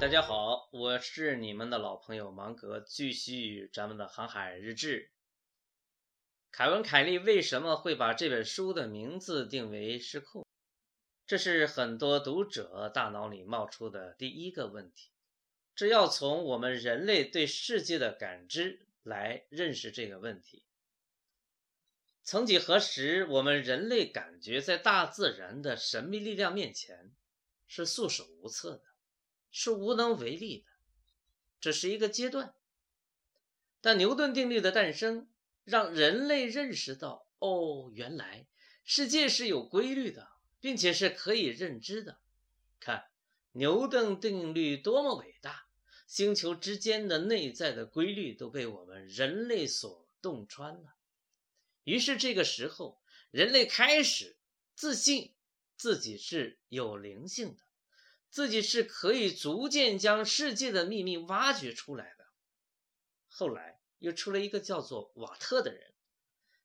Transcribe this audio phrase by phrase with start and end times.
[0.00, 5.10] 大家好，我是你们的老朋友芒格，继续咱们的航海日志。
[6.50, 10.40] 凯文·凯利为什么会把这本书的名字定为《失控》？
[11.26, 15.10] 这是很多读者大脑里冒出的第一个问题。
[15.74, 20.64] 这要从我们人类对世界的感知来认识这个问题。
[22.22, 27.14] 曾几何时，我们人类感觉在大自然的神秘力量面前
[27.68, 28.84] 是束手无策的，
[29.50, 30.66] 是无能为力的。
[31.60, 32.54] 这是一个阶段。
[33.80, 35.28] 但牛顿定律的诞生
[35.64, 38.46] 让人类认识到：哦，原来
[38.84, 40.28] 世界是有规律的，
[40.60, 42.20] 并且是可以认知的。
[42.78, 43.10] 看，
[43.52, 45.66] 牛顿定律多么伟大！
[46.06, 50.96] 星球之间的内在的规律都被我们人类所洞穿了。
[51.84, 54.36] 于是，这个时候，人类开始
[54.74, 55.34] 自信
[55.76, 57.62] 自己是有灵性的，
[58.30, 62.28] 自己是可以逐渐将世界的秘密挖掘出来的。
[63.26, 65.92] 后来又出了一个叫做瓦特的人，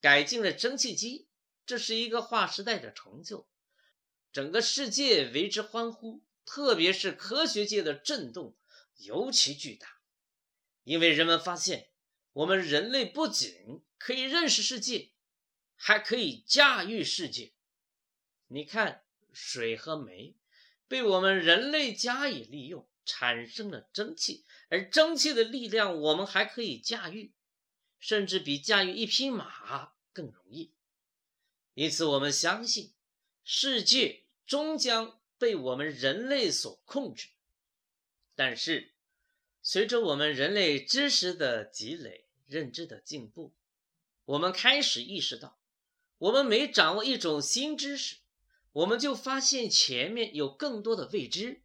[0.00, 1.28] 改进了蒸汽机，
[1.64, 3.48] 这是一个划时代的成就，
[4.30, 8.54] 整个世界为之欢呼，特别是科学界的震动
[8.96, 10.00] 尤其巨大，
[10.84, 11.88] 因为人们发现。
[12.32, 15.12] 我们人类不仅可以认识世界，
[15.74, 17.54] 还可以驾驭世界。
[18.48, 20.36] 你看，水和煤
[20.88, 27.32] 被我们人类加以利用，产生了蒸汽，而蒸汽的力量我们还可以驾驭，
[27.98, 30.72] 甚至比驾驭一匹马更容易。
[31.74, 32.94] 因此，我们相信
[33.44, 37.28] 世界终将被我们人类所控制。
[38.34, 38.94] 但是，
[39.62, 43.54] 随着我们人类知识的积累，认知的进步，
[44.24, 45.58] 我们开始意识到，
[46.18, 48.16] 我们每掌握一种新知识，
[48.76, 51.62] 我们就发现前面有更多的未知，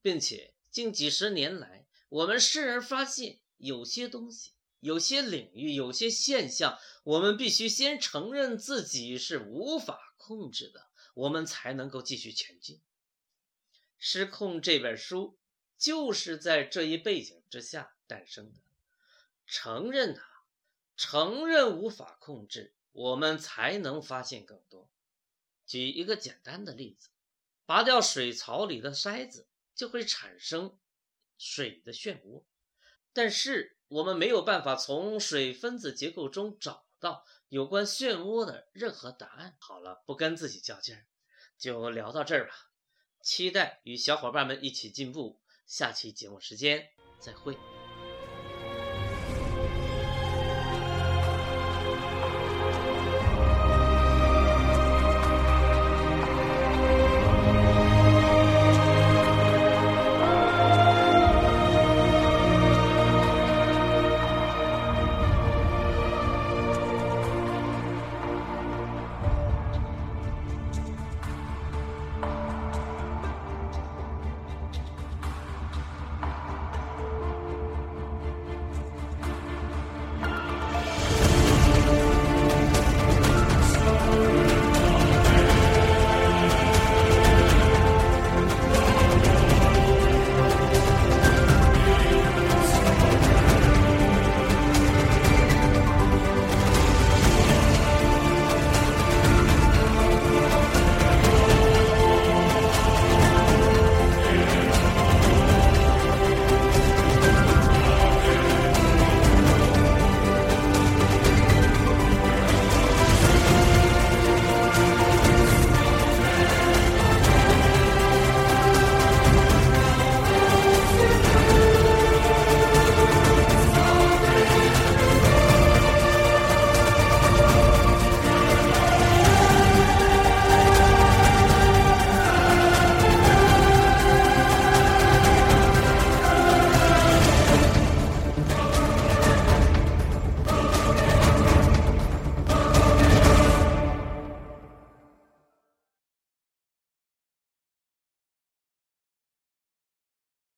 [0.00, 12.76] 并且近几十年来，我们时而发现有些东西、有些领域、有些现象，我们必须先承认自己是无法控制的，我们才能够继续前进。
[13.98, 15.36] 《失控》这本书
[15.76, 18.60] 就是在这一背景之下诞生的。
[19.44, 20.22] 承认它，
[20.96, 24.88] 承认无法控制，我们才能发现更多。
[25.68, 27.10] 举一个简单的例子，
[27.66, 30.78] 拔掉水槽里的筛子，就会产生
[31.36, 32.42] 水的漩涡，
[33.12, 39.56] 但是我们没有办法从水分子结构中找到有关漩涡的任何答案。
[39.60, 41.06] 好了，不跟自己较劲儿，
[41.58, 42.54] 就聊到这儿吧。
[43.20, 45.42] 期待与小伙伴们一起进步。
[45.66, 46.88] 下期节目时间
[47.20, 47.77] 再会。